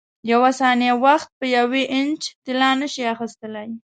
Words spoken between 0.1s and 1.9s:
یوه ثانیه وخت په یوې